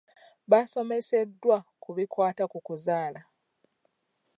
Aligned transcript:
Baasomeseddwa 0.49 1.57
ku 1.81 1.89
bikwata 1.97 2.43
ku 2.51 2.59
kuzaala. 2.65 3.21